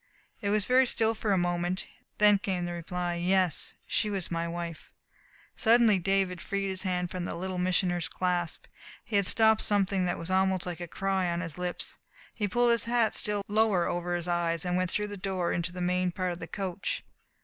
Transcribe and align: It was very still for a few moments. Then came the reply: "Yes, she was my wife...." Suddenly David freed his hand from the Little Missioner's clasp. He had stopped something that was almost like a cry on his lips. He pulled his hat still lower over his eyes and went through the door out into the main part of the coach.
It 0.41 0.49
was 0.49 0.65
very 0.65 0.87
still 0.87 1.13
for 1.13 1.31
a 1.31 1.35
few 1.37 1.43
moments. 1.43 1.83
Then 2.17 2.39
came 2.39 2.65
the 2.65 2.73
reply: 2.73 3.13
"Yes, 3.17 3.75
she 3.85 4.09
was 4.09 4.31
my 4.31 4.47
wife...." 4.47 4.89
Suddenly 5.55 5.99
David 5.99 6.41
freed 6.41 6.69
his 6.69 6.81
hand 6.81 7.11
from 7.11 7.25
the 7.25 7.35
Little 7.35 7.59
Missioner's 7.59 8.07
clasp. 8.09 8.65
He 9.03 9.17
had 9.17 9.27
stopped 9.27 9.61
something 9.61 10.05
that 10.05 10.17
was 10.17 10.31
almost 10.31 10.65
like 10.65 10.79
a 10.79 10.87
cry 10.87 11.29
on 11.29 11.41
his 11.41 11.59
lips. 11.59 11.99
He 12.33 12.47
pulled 12.47 12.71
his 12.71 12.85
hat 12.85 13.13
still 13.13 13.43
lower 13.47 13.85
over 13.85 14.15
his 14.15 14.27
eyes 14.27 14.65
and 14.65 14.75
went 14.75 14.89
through 14.89 15.05
the 15.09 15.17
door 15.17 15.51
out 15.51 15.55
into 15.57 15.71
the 15.71 15.81
main 15.81 16.11
part 16.11 16.31
of 16.31 16.39
the 16.39 16.47
coach. 16.47 17.03